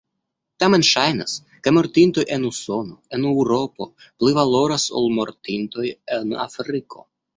Tamen 0.61 0.83
ŝajnas, 0.91 1.33
ke 1.67 1.73
mortintoj 1.77 2.23
en 2.37 2.47
Usono, 2.49 2.97
en 3.17 3.27
Eŭropo 3.33 3.89
pli 4.07 4.33
valoras 4.39 4.87
ol 5.03 5.07
mortintoj 5.21 5.85
en 6.19 6.35
Afriko. 6.47 7.07